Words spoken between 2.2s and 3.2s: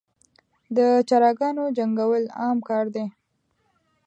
عام کار دی.